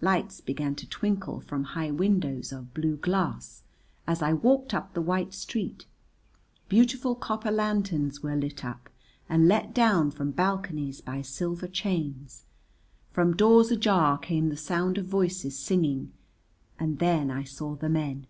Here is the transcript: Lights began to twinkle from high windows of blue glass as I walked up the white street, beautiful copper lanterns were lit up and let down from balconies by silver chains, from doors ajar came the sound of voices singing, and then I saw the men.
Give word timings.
Lights 0.00 0.40
began 0.40 0.74
to 0.74 0.88
twinkle 0.88 1.38
from 1.40 1.62
high 1.62 1.92
windows 1.92 2.50
of 2.50 2.74
blue 2.74 2.96
glass 2.96 3.62
as 4.08 4.22
I 4.22 4.32
walked 4.32 4.74
up 4.74 4.92
the 4.92 5.00
white 5.00 5.32
street, 5.32 5.86
beautiful 6.68 7.14
copper 7.14 7.52
lanterns 7.52 8.20
were 8.20 8.34
lit 8.34 8.64
up 8.64 8.90
and 9.28 9.46
let 9.46 9.72
down 9.72 10.10
from 10.10 10.32
balconies 10.32 11.00
by 11.00 11.22
silver 11.22 11.68
chains, 11.68 12.44
from 13.12 13.36
doors 13.36 13.70
ajar 13.70 14.18
came 14.18 14.48
the 14.48 14.56
sound 14.56 14.98
of 14.98 15.06
voices 15.06 15.56
singing, 15.56 16.12
and 16.76 16.98
then 16.98 17.30
I 17.30 17.44
saw 17.44 17.76
the 17.76 17.88
men. 17.88 18.26